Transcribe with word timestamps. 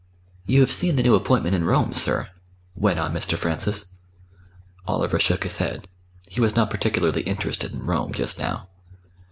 "You 0.47 0.61
have 0.61 0.71
seen 0.71 0.95
the 0.95 1.03
new 1.03 1.13
appointment 1.13 1.53
in 1.53 1.63
Rome, 1.63 1.93
sir," 1.93 2.29
went 2.73 2.97
on 2.97 3.13
Mr. 3.13 3.37
Francis. 3.37 3.97
Oliver 4.87 5.19
shook 5.19 5.43
his 5.43 5.57
head. 5.57 5.87
He 6.27 6.41
was 6.41 6.55
not 6.55 6.71
particularly 6.71 7.21
interested 7.21 7.71
in 7.71 7.85
Rome 7.85 8.11
just 8.11 8.39
now. 8.39 8.67